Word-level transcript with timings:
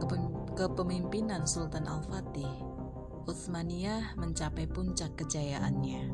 kepemimpinan 0.58 1.46
Sultan 1.46 1.86
Al-Fatih, 1.86 2.50
Utsmaniyah 3.30 4.18
mencapai 4.18 4.66
puncak 4.66 5.14
kejayaannya. 5.22 6.10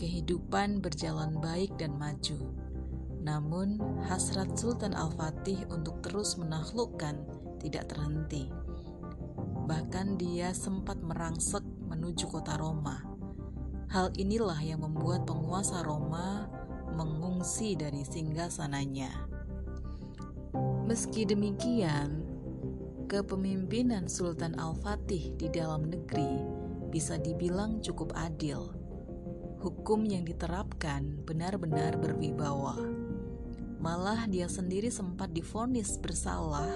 Kehidupan 0.00 0.82
berjalan 0.82 1.38
baik 1.38 1.76
dan 1.76 1.94
maju 2.00 2.59
namun, 3.20 3.76
hasrat 4.08 4.56
Sultan 4.56 4.96
Al-Fatih 4.96 5.68
untuk 5.68 6.00
terus 6.00 6.40
menaklukkan 6.40 7.20
tidak 7.60 7.92
terhenti. 7.92 8.48
Bahkan 9.68 10.16
dia 10.16 10.56
sempat 10.56 10.98
merangsek 11.04 11.62
menuju 11.86 12.26
kota 12.32 12.56
Roma. 12.56 13.04
Hal 13.92 14.10
inilah 14.16 14.58
yang 14.64 14.80
membuat 14.80 15.28
penguasa 15.28 15.84
Roma 15.84 16.48
mengungsi 16.96 17.76
dari 17.76 18.02
singgasananya. 18.02 19.12
Meski 20.88 21.22
demikian, 21.22 22.24
kepemimpinan 23.06 24.10
Sultan 24.10 24.58
Al-Fatih 24.58 25.36
di 25.38 25.46
dalam 25.52 25.86
negeri 25.86 26.42
bisa 26.90 27.14
dibilang 27.20 27.78
cukup 27.78 28.10
adil. 28.18 28.74
Hukum 29.60 30.02
yang 30.08 30.26
diterapkan 30.26 31.22
benar-benar 31.22 31.94
berwibawa. 32.00 32.99
Malah 33.80 34.28
dia 34.28 34.44
sendiri 34.44 34.92
sempat 34.92 35.32
difonis 35.32 35.96
bersalah, 35.96 36.68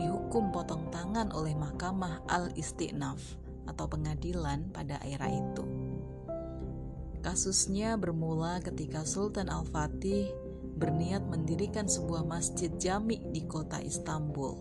dihukum 0.00 0.48
potong 0.48 0.88
tangan 0.88 1.28
oleh 1.36 1.52
Mahkamah 1.52 2.24
Al-Istinaf 2.24 3.20
atau 3.68 3.84
pengadilan 3.84 4.72
pada 4.72 4.96
era 5.04 5.28
itu. 5.28 5.64
Kasusnya 7.20 8.00
bermula 8.00 8.64
ketika 8.64 9.04
Sultan 9.04 9.52
Al-Fatih 9.52 10.32
berniat 10.80 11.20
mendirikan 11.28 11.84
sebuah 11.84 12.24
masjid 12.24 12.72
jami 12.80 13.20
di 13.28 13.44
kota 13.44 13.76
Istanbul. 13.84 14.56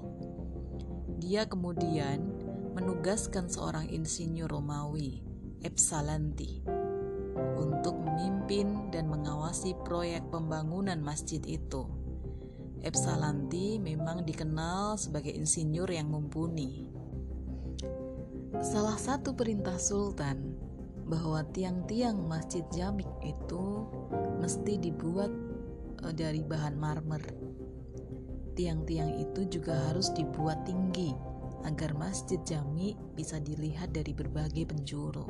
Dia 1.24 1.48
kemudian 1.48 2.20
menugaskan 2.76 3.48
seorang 3.48 3.88
insinyur 3.88 4.52
Romawi, 4.52 5.24
Epsalanti, 5.64 6.68
untuk 7.54 8.02
memimpin 8.02 8.90
dan 8.90 9.06
mengawasi 9.06 9.78
proyek 9.86 10.26
pembangunan 10.34 10.98
masjid 10.98 11.42
itu. 11.46 11.86
Epsalanti 12.86 13.82
memang 13.82 14.26
dikenal 14.26 14.98
sebagai 14.98 15.34
insinyur 15.34 15.90
yang 15.90 16.10
mumpuni. 16.10 16.90
Salah 18.62 18.98
satu 18.98 19.34
perintah 19.34 19.76
sultan 19.82 20.56
bahwa 21.06 21.46
tiang-tiang 21.54 22.18
masjid 22.26 22.66
Jamik 22.74 23.10
itu 23.22 23.90
mesti 24.42 24.82
dibuat 24.82 25.30
eh, 26.06 26.14
dari 26.14 26.42
bahan 26.42 26.76
marmer. 26.78 27.22
Tiang-tiang 28.56 29.20
itu 29.20 29.60
juga 29.60 29.76
harus 29.92 30.14
dibuat 30.16 30.64
tinggi 30.64 31.12
agar 31.66 31.98
masjid 31.98 32.40
Jami 32.46 32.94
bisa 33.18 33.42
dilihat 33.42 33.92
dari 33.92 34.14
berbagai 34.14 34.70
penjuru. 34.70 35.26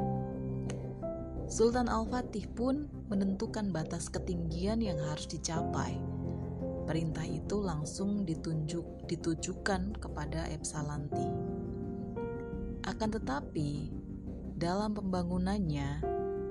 Sultan 1.45 1.85
Al-Fatih 1.85 2.49
pun 2.57 2.89
menentukan 3.05 3.69
batas 3.69 4.09
ketinggian 4.09 4.81
yang 4.81 4.97
harus 4.97 5.29
dicapai. 5.29 5.93
Perintah 6.89 7.21
itu 7.21 7.61
langsung 7.61 8.25
ditunjuk, 8.25 9.05
ditujukan 9.05 9.93
kepada 10.01 10.49
Epsalanti. 10.49 11.29
Akan 12.85 13.09
tetapi, 13.13 13.93
dalam 14.57 14.97
pembangunannya, 14.97 16.01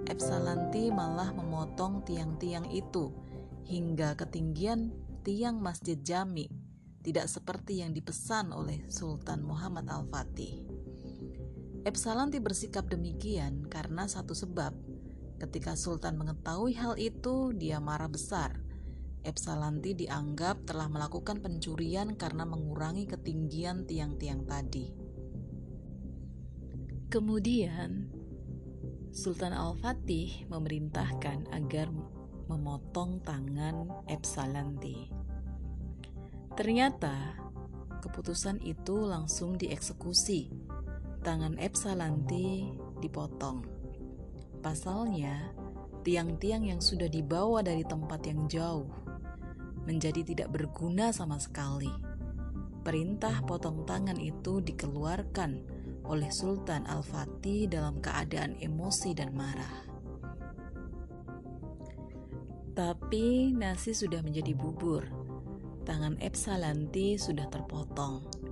Epsalanti 0.06 0.94
malah 0.94 1.34
memotong 1.34 2.06
tiang-tiang 2.06 2.70
itu 2.70 3.10
hingga 3.66 4.14
ketinggian 4.14 4.94
tiang 5.26 5.58
Masjid 5.58 5.98
Jami 5.98 6.46
tidak 7.02 7.26
seperti 7.26 7.82
yang 7.82 7.90
dipesan 7.90 8.54
oleh 8.54 8.86
Sultan 8.86 9.42
Muhammad 9.42 9.90
Al-Fatih. 9.90 10.73
Epsalanti 11.84 12.40
bersikap 12.40 12.88
demikian 12.88 13.68
karena 13.68 14.08
satu 14.08 14.32
sebab. 14.32 14.72
Ketika 15.36 15.76
Sultan 15.76 16.16
mengetahui 16.16 16.72
hal 16.80 16.96
itu, 16.96 17.52
dia 17.52 17.76
marah 17.76 18.08
besar. 18.08 18.56
Epsalanti 19.20 19.92
dianggap 19.92 20.64
telah 20.64 20.88
melakukan 20.88 21.44
pencurian 21.44 22.16
karena 22.16 22.48
mengurangi 22.48 23.04
ketinggian 23.04 23.84
tiang-tiang 23.84 24.48
tadi. 24.48 24.96
Kemudian, 27.12 28.08
Sultan 29.12 29.52
Al-Fatih 29.52 30.48
memerintahkan 30.48 31.52
agar 31.52 31.92
memotong 32.48 33.20
tangan 33.20 33.92
Epsalanti. 34.08 35.12
Ternyata, 36.56 37.36
keputusan 38.00 38.64
itu 38.64 39.04
langsung 39.04 39.60
dieksekusi 39.60 40.72
tangan 41.24 41.56
Epsalanti 41.56 42.68
dipotong. 43.00 43.64
Pasalnya, 44.60 45.56
tiang-tiang 46.04 46.68
yang 46.68 46.84
sudah 46.84 47.08
dibawa 47.08 47.64
dari 47.64 47.80
tempat 47.80 48.28
yang 48.28 48.44
jauh 48.44 48.84
menjadi 49.88 50.20
tidak 50.20 50.52
berguna 50.52 51.16
sama 51.16 51.40
sekali. 51.40 51.88
Perintah 52.84 53.40
potong 53.48 53.88
tangan 53.88 54.20
itu 54.20 54.60
dikeluarkan 54.60 55.64
oleh 56.04 56.28
Sultan 56.28 56.84
Al-Fatih 56.84 57.72
dalam 57.72 58.04
keadaan 58.04 58.60
emosi 58.60 59.16
dan 59.16 59.32
marah. 59.32 59.88
Tapi 62.76 63.56
nasi 63.56 63.96
sudah 63.96 64.20
menjadi 64.20 64.52
bubur. 64.52 65.08
Tangan 65.88 66.20
Epsalanti 66.20 67.16
sudah 67.16 67.48
terpotong 67.48 68.43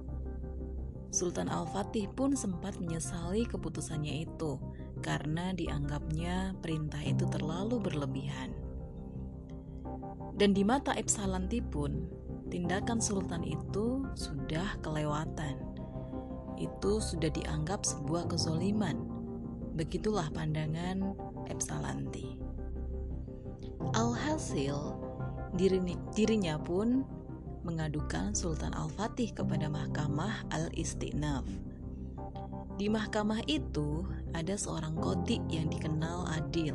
Sultan 1.12 1.52
Al-Fatih 1.52 2.08
pun 2.16 2.32
sempat 2.32 2.80
menyesali 2.80 3.44
keputusannya 3.44 4.24
itu 4.24 4.56
karena 5.04 5.52
dianggapnya 5.52 6.56
perintah 6.64 7.04
itu 7.04 7.28
terlalu 7.28 7.76
berlebihan. 7.76 8.56
Dan 10.40 10.56
di 10.56 10.64
mata 10.64 10.96
Epsalanti 10.96 11.60
pun, 11.60 12.08
tindakan 12.48 12.96
Sultan 12.96 13.44
itu 13.44 14.08
sudah 14.16 14.80
kelewatan. 14.80 15.60
Itu 16.56 17.04
sudah 17.04 17.28
dianggap 17.28 17.84
sebuah 17.84 18.32
kezoliman. 18.32 18.96
Begitulah 19.76 20.32
pandangan 20.32 21.12
Epsalanti. 21.52 22.40
Alhasil, 23.92 24.96
dirinya, 25.60 26.00
dirinya 26.16 26.56
pun 26.56 27.04
mengadukan 27.62 28.34
Sultan 28.34 28.74
Al-Fatih 28.74 29.34
kepada 29.34 29.66
Mahkamah 29.66 30.50
Al-Istinaf. 30.50 31.46
Di 32.78 32.90
mahkamah 32.90 33.46
itu 33.46 34.02
ada 34.34 34.58
seorang 34.58 34.98
kodi 34.98 35.38
yang 35.50 35.70
dikenal 35.70 36.26
adil, 36.34 36.74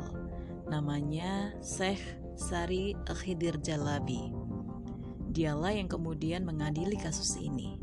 namanya 0.68 1.52
Syekh 1.60 2.00
Sari 2.38 2.96
Khidir 3.04 3.60
Jalabi. 3.60 4.32
Dialah 5.28 5.76
yang 5.76 5.90
kemudian 5.90 6.48
mengadili 6.48 6.96
kasus 6.96 7.36
ini. 7.36 7.76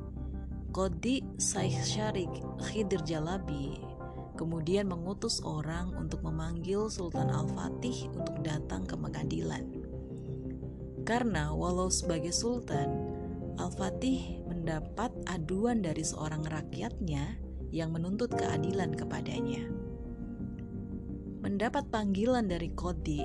Kodi 0.73 1.23
Saih 1.39 1.79
Syarik 1.85 2.31
Khidir 2.59 2.99
Jalabi 3.07 3.95
kemudian 4.35 4.91
mengutus 4.91 5.39
orang 5.41 5.95
untuk 5.95 6.21
memanggil 6.21 6.91
Sultan 6.91 7.31
Al-Fatih 7.31 8.11
untuk 8.11 8.35
datang 8.43 8.83
ke 8.83 8.93
pengadilan. 8.99 9.84
Karena 11.05 11.53
walau 11.53 11.93
sebagai 11.93 12.33
sultan, 12.33 12.89
Al-Fatih 13.61 14.43
mendapat 14.49 15.13
aduan 15.29 15.85
dari 15.85 16.01
seorang 16.01 16.43
rakyatnya 16.43 17.37
yang 17.69 17.93
menuntut 17.93 18.33
keadilan 18.33 18.91
kepadanya. 18.97 19.69
Mendapat 21.45 21.87
panggilan 21.93 22.49
dari 22.49 22.73
Kodi, 22.73 23.21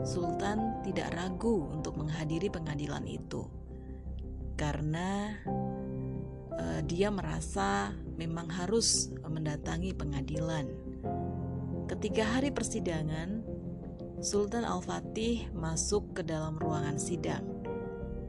Sultan 0.00 0.80
tidak 0.80 1.12
ragu 1.12 1.68
untuk 1.68 2.00
menghadiri 2.00 2.48
pengadilan 2.48 3.04
itu 3.04 3.44
karena 4.54 5.34
uh, 6.54 6.80
dia 6.86 7.10
merasa 7.10 7.90
memang 8.14 8.46
harus 8.50 9.10
mendatangi 9.26 9.92
pengadilan. 9.94 10.70
Ketika 11.90 12.38
hari 12.38 12.54
persidangan, 12.54 13.44
Sultan 14.22 14.62
Al-Fatih 14.62 15.50
masuk 15.58 16.14
ke 16.14 16.22
dalam 16.22 16.54
ruangan 16.62 16.94
sidang. 16.94 17.42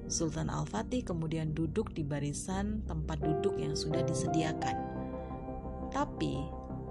Sultan 0.09 0.49
Al-Fatih 0.49 1.05
kemudian 1.05 1.53
duduk 1.53 1.93
di 1.93 2.01
barisan 2.01 2.81
tempat 2.89 3.21
duduk 3.21 3.53
yang 3.61 3.77
sudah 3.77 4.01
disediakan. 4.01 4.73
Tapi, 5.93 6.41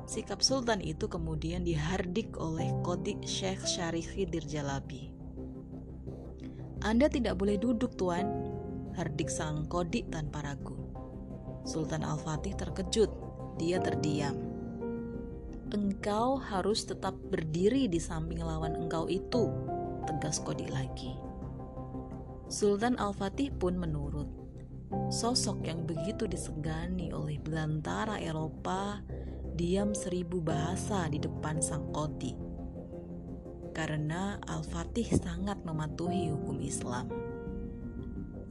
sikap 0.06 0.46
Sultan 0.46 0.78
itu 0.78 1.10
kemudian 1.10 1.66
dihardik 1.66 2.38
oleh 2.38 2.70
Kodik 2.86 3.26
Syekh 3.26 3.66
Khidir 3.66 4.46
Jalabi. 4.46 5.10
Anda 6.86 7.10
tidak 7.10 7.34
boleh 7.34 7.58
duduk, 7.58 7.98
Tuan, 7.98 8.30
hardik 8.94 9.26
sang 9.26 9.66
Kodik 9.66 10.06
tanpa 10.14 10.46
ragu. 10.46 10.78
Sultan 11.66 12.06
Al-Fatih 12.06 12.54
terkejut. 12.54 13.10
Dia 13.58 13.82
terdiam. 13.82 14.53
Engkau 15.74 16.38
harus 16.38 16.86
tetap 16.86 17.18
berdiri 17.34 17.90
di 17.90 17.98
samping 17.98 18.38
lawan 18.38 18.78
engkau 18.78 19.10
itu, 19.10 19.50
tegas 20.06 20.38
Kodi 20.38 20.70
lagi. 20.70 21.18
Sultan 22.46 22.94
Al-Fatih 22.94 23.50
pun 23.50 23.74
menurut. 23.74 24.30
Sosok 25.10 25.66
yang 25.66 25.82
begitu 25.82 26.30
disegani 26.30 27.10
oleh 27.10 27.42
belantara 27.42 28.22
Eropa 28.22 29.02
diam 29.58 29.98
seribu 29.98 30.38
bahasa 30.38 31.10
di 31.10 31.18
depan 31.18 31.58
sang 31.58 31.90
Kodi. 31.90 32.38
Karena 33.74 34.38
Al-Fatih 34.46 35.10
sangat 35.10 35.58
mematuhi 35.66 36.30
hukum 36.30 36.62
Islam. 36.62 37.10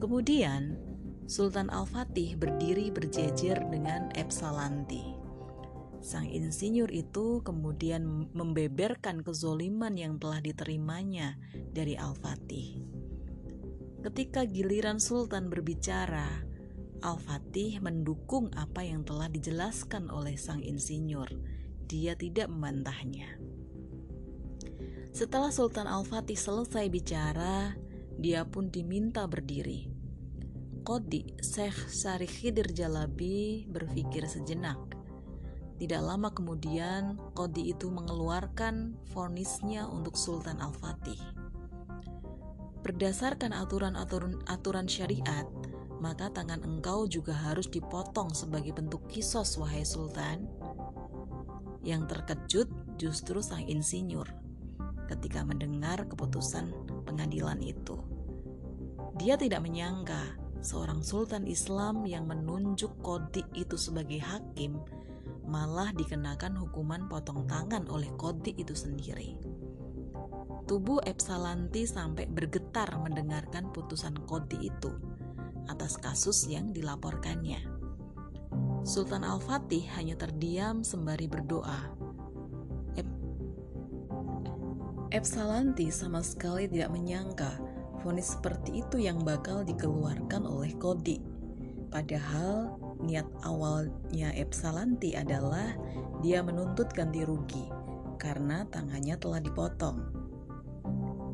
Kemudian, 0.04 0.76
Sultan 1.32 1.72
Al-Fatih 1.72 2.36
berdiri 2.36 2.92
berjejer 2.92 3.64
dengan 3.72 4.12
Epsalanti. 4.12 5.13
Sang 6.04 6.28
insinyur 6.28 6.92
itu 6.92 7.40
kemudian 7.48 8.28
membeberkan 8.36 9.24
kezoliman 9.24 9.96
yang 9.96 10.20
telah 10.20 10.44
diterimanya 10.44 11.40
dari 11.72 11.96
Al-Fatih. 11.96 12.84
Ketika 14.04 14.44
giliran 14.44 15.00
Sultan 15.00 15.48
berbicara, 15.48 16.44
Al-Fatih 17.00 17.80
mendukung 17.80 18.52
apa 18.52 18.84
yang 18.84 19.08
telah 19.08 19.32
dijelaskan 19.32 20.12
oleh 20.12 20.36
sang 20.36 20.60
insinyur. 20.60 21.32
Dia 21.88 22.20
tidak 22.20 22.52
membantahnya. 22.52 23.40
Setelah 25.16 25.56
Sultan 25.56 25.88
Al-Fatih 25.88 26.36
selesai 26.36 26.92
bicara, 26.92 27.80
dia 28.20 28.44
pun 28.44 28.68
diminta 28.68 29.24
berdiri. 29.24 29.88
Kodi 30.84 31.40
Syekh 31.40 31.88
Syarif 31.88 32.44
Khidir 32.44 32.76
Jalabi 32.76 33.64
berpikir 33.72 34.28
sejenak. 34.28 35.03
Tidak 35.74 36.02
lama 36.02 36.30
kemudian, 36.30 37.18
Kodi 37.34 37.74
itu 37.74 37.90
mengeluarkan 37.90 38.94
vonisnya 39.10 39.90
untuk 39.90 40.14
Sultan 40.14 40.62
Al-Fatih. 40.62 41.18
Berdasarkan 42.86 43.56
aturan-aturan 43.56 44.44
aturan 44.46 44.86
syariat, 44.86 45.48
maka 45.98 46.30
tangan 46.30 46.62
engkau 46.62 47.08
juga 47.10 47.34
harus 47.34 47.66
dipotong 47.72 48.36
sebagai 48.36 48.76
bentuk 48.76 49.08
kisos, 49.10 49.56
wahai 49.58 49.88
Sultan. 49.88 50.46
Yang 51.82 52.16
terkejut 52.16 52.70
justru 53.02 53.40
sang 53.44 53.66
insinyur 53.66 54.30
ketika 55.10 55.44
mendengar 55.44 56.06
keputusan 56.08 56.72
pengadilan 57.04 57.60
itu. 57.60 58.00
Dia 59.20 59.36
tidak 59.36 59.64
menyangka 59.64 60.40
seorang 60.64 61.04
sultan 61.04 61.44
Islam 61.44 62.08
yang 62.08 62.24
menunjuk 62.26 63.04
Kodi 63.04 63.44
itu 63.54 63.76
sebagai 63.76 64.24
hakim 64.24 64.80
malah 65.44 65.92
dikenakan 65.92 66.56
hukuman 66.56 67.08
potong 67.12 67.44
tangan 67.48 67.88
oleh 67.92 68.10
Kodi 68.16 68.56
itu 68.56 68.74
sendiri. 68.74 69.36
Tubuh 70.64 71.04
Epsalanti 71.04 71.84
sampai 71.84 72.24
bergetar 72.32 72.88
mendengarkan 73.04 73.70
putusan 73.76 74.16
Kodi 74.24 74.72
itu 74.72 74.92
atas 75.68 76.00
kasus 76.00 76.48
yang 76.48 76.72
dilaporkannya. 76.72 77.60
Sultan 78.84 79.24
Al-Fatih 79.24 79.84
hanya 79.96 80.16
terdiam 80.20 80.84
sembari 80.84 81.28
berdoa. 81.28 81.92
Ep 83.00 83.08
Epsalanti 85.12 85.88
sama 85.92 86.20
sekali 86.20 86.68
tidak 86.68 86.92
menyangka 86.92 87.60
vonis 88.04 88.36
seperti 88.36 88.84
itu 88.84 89.00
yang 89.00 89.24
bakal 89.24 89.64
dikeluarkan 89.64 90.44
oleh 90.44 90.76
Kodi. 90.76 91.24
Padahal 91.88 92.76
niat 93.04 93.28
awalnya 93.44 94.32
Epsalanti 94.34 95.14
adalah 95.14 95.76
dia 96.24 96.40
menuntut 96.40 96.90
ganti 96.96 97.28
rugi 97.28 97.68
karena 98.16 98.64
tangannya 98.72 99.20
telah 99.20 99.44
dipotong. 99.44 100.00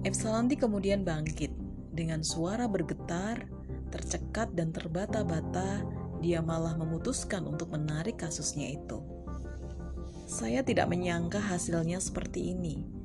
Epsalanti 0.01 0.57
kemudian 0.57 1.05
bangkit 1.05 1.53
dengan 1.93 2.25
suara 2.25 2.65
bergetar, 2.65 3.45
tercekat 3.93 4.55
dan 4.57 4.73
terbata-bata, 4.73 5.85
dia 6.17 6.41
malah 6.41 6.73
memutuskan 6.73 7.45
untuk 7.45 7.69
menarik 7.75 8.17
kasusnya 8.17 8.73
itu. 8.73 8.99
Saya 10.25 10.65
tidak 10.65 10.89
menyangka 10.89 11.37
hasilnya 11.37 12.01
seperti 12.01 12.53
ini 12.57 12.99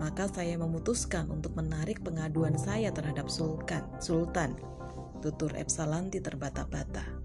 maka 0.00 0.24
saya 0.32 0.56
memutuskan 0.56 1.28
untuk 1.28 1.52
menarik 1.60 2.00
pengaduan 2.00 2.56
saya 2.56 2.88
terhadap 2.88 3.28
Sultan. 3.28 3.84
Sultan, 4.00 4.56
tutur 5.20 5.52
Epsalanti 5.52 6.24
terbata-bata. 6.24 7.19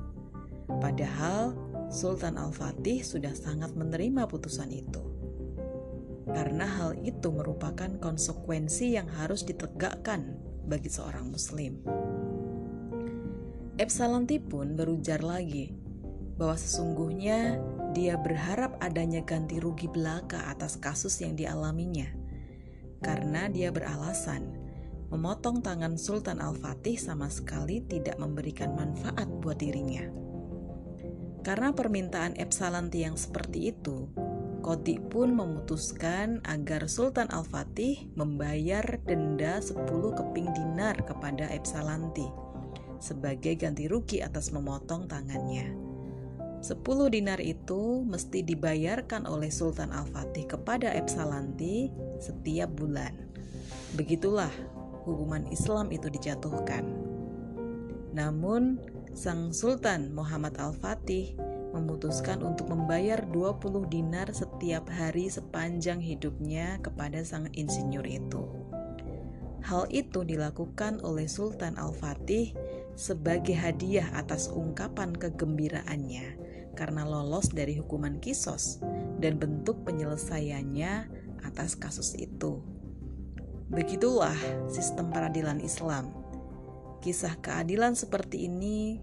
Padahal 0.68 1.54
Sultan 1.94 2.42
Al-Fatih 2.42 3.06
sudah 3.06 3.34
sangat 3.38 3.78
menerima 3.78 4.26
putusan 4.26 4.74
itu. 4.74 5.02
Karena 6.26 6.66
hal 6.66 6.98
itu 7.06 7.30
merupakan 7.30 7.88
konsekuensi 8.02 8.98
yang 8.98 9.06
harus 9.08 9.46
ditegakkan 9.46 10.36
bagi 10.66 10.90
seorang 10.90 11.30
muslim. 11.30 11.80
Epsalanti 13.78 14.42
pun 14.42 14.74
berujar 14.74 15.22
lagi 15.22 15.70
bahwa 16.36 16.58
sesungguhnya 16.58 17.62
dia 17.96 18.20
berharap 18.20 18.76
adanya 18.84 19.24
ganti 19.24 19.62
rugi 19.62 19.88
belaka 19.88 20.52
atas 20.52 20.76
kasus 20.76 21.24
yang 21.24 21.38
dialaminya 21.40 22.12
karena 23.06 23.48
dia 23.48 23.70
beralasan 23.70 24.66
memotong 25.14 25.62
tangan 25.62 25.96
Sultan 25.96 26.42
Al-Fatih 26.42 26.98
sama 26.98 27.30
sekali 27.30 27.86
tidak 27.86 28.18
memberikan 28.18 28.74
manfaat 28.74 29.30
buat 29.40 29.62
dirinya. 29.62 30.25
Karena 31.46 31.78
permintaan 31.78 32.42
Epsalanti 32.42 33.06
yang 33.06 33.14
seperti 33.14 33.70
itu, 33.70 34.10
Koti 34.66 34.98
pun 34.98 35.38
memutuskan 35.38 36.42
agar 36.42 36.90
Sultan 36.90 37.30
Al-Fatih 37.30 38.10
membayar 38.18 38.82
denda 39.06 39.62
10 39.62 39.78
keping 40.18 40.50
dinar 40.58 40.98
kepada 41.06 41.46
Epsalanti 41.54 42.26
sebagai 42.98 43.62
ganti 43.62 43.86
rugi 43.86 44.26
atas 44.26 44.50
memotong 44.50 45.06
tangannya. 45.06 45.70
10 46.66 46.82
dinar 47.14 47.38
itu 47.38 48.02
mesti 48.10 48.42
dibayarkan 48.42 49.30
oleh 49.30 49.54
Sultan 49.54 49.94
Al-Fatih 49.94 50.50
kepada 50.50 50.98
Epsalanti 50.98 51.94
setiap 52.18 52.74
bulan. 52.74 53.14
Begitulah 53.94 54.50
hukuman 55.06 55.46
Islam 55.54 55.94
itu 55.94 56.10
dijatuhkan. 56.10 56.90
Namun, 58.18 58.82
sang 59.16 59.56
Sultan 59.56 60.12
Muhammad 60.12 60.60
Al-Fatih 60.60 61.40
memutuskan 61.72 62.44
untuk 62.44 62.68
membayar 62.68 63.24
20 63.24 63.88
dinar 63.88 64.28
setiap 64.36 64.92
hari 64.92 65.32
sepanjang 65.32 66.04
hidupnya 66.04 66.84
kepada 66.84 67.24
sang 67.24 67.48
insinyur 67.56 68.04
itu. 68.04 68.44
Hal 69.64 69.88
itu 69.88 70.28
dilakukan 70.28 71.00
oleh 71.00 71.32
Sultan 71.32 71.80
Al-Fatih 71.80 72.52
sebagai 73.00 73.56
hadiah 73.56 74.12
atas 74.20 74.52
ungkapan 74.52 75.16
kegembiraannya 75.16 76.36
karena 76.76 77.08
lolos 77.08 77.56
dari 77.56 77.80
hukuman 77.80 78.20
kisos 78.20 78.84
dan 79.24 79.40
bentuk 79.40 79.88
penyelesaiannya 79.88 81.08
atas 81.48 81.80
kasus 81.80 82.20
itu. 82.20 82.60
Begitulah 83.72 84.36
sistem 84.68 85.08
peradilan 85.08 85.64
Islam. 85.64 86.25
Kisah 87.06 87.38
keadilan 87.38 87.94
seperti 87.94 88.50
ini 88.50 88.98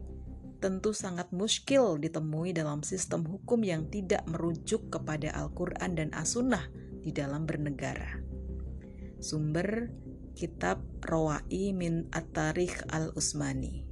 tentu 0.59 0.91
sangat 0.91 1.31
muskil 1.31 2.03
ditemui 2.03 2.51
dalam 2.51 2.83
sistem 2.83 3.23
hukum 3.23 3.63
yang 3.63 3.87
tidak 3.95 4.27
merujuk 4.27 4.91
kepada 4.91 5.31
Al-Quran 5.31 5.95
dan 5.95 6.11
As-Sunnah 6.11 6.67
di 6.99 7.15
dalam 7.15 7.47
bernegara. 7.47 8.19
Sumber 9.23 9.95
Kitab 10.35 10.83
Rawai 10.99 11.71
min 11.71 12.11
At-Tarikh 12.11 12.91
Al-Usmani 12.91 13.92